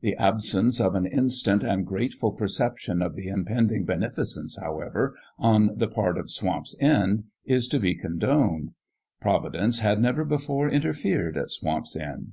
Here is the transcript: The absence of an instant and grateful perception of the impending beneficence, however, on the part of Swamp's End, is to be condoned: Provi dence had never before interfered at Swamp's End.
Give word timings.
The 0.00 0.16
absence 0.16 0.80
of 0.80 0.96
an 0.96 1.06
instant 1.06 1.62
and 1.62 1.86
grateful 1.86 2.32
perception 2.32 3.00
of 3.00 3.14
the 3.14 3.28
impending 3.28 3.84
beneficence, 3.84 4.58
however, 4.60 5.14
on 5.38 5.76
the 5.76 5.86
part 5.86 6.18
of 6.18 6.28
Swamp's 6.28 6.74
End, 6.80 7.22
is 7.44 7.68
to 7.68 7.78
be 7.78 7.94
condoned: 7.94 8.70
Provi 9.20 9.50
dence 9.50 9.78
had 9.78 10.00
never 10.02 10.24
before 10.24 10.68
interfered 10.68 11.36
at 11.38 11.52
Swamp's 11.52 11.94
End. 11.94 12.32